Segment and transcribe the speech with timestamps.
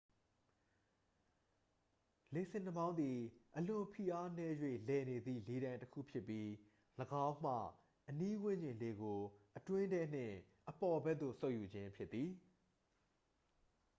[2.33, 3.19] """လေဆင်နှာမောင်းသည်
[3.57, 4.55] အလွန်ဖိအားနည်း၍
[4.89, 6.47] လည်နေသည့် လေတိုင်တစ်ခု ဖြစ်ပြီး
[7.25, 7.55] ၎င်းမှ
[8.09, 9.19] အနီးဝန်းကျင် လေကို
[9.57, 10.35] အတွင်းထဲနှင့်
[10.69, 12.29] အပေါ်ဘက်သို့ စုပ်ယူခြင်းဖြစ်သည်။""